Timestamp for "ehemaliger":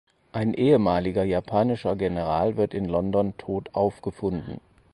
0.55-1.23